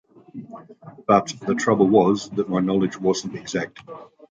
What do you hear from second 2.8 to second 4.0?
wasn’t exact.